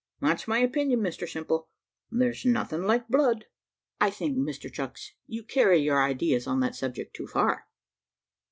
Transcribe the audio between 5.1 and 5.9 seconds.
you carry